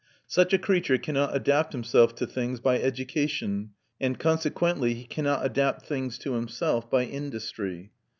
[0.25, 5.85] Such a creature cannot adapt himself to things by education, and consequently he cannot adapt
[5.85, 7.91] things to himself by industry.